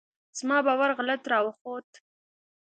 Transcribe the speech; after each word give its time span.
زما 0.37 0.57
باور 0.65 0.89
غلط 0.97 1.21
راوخوت. 1.31 1.89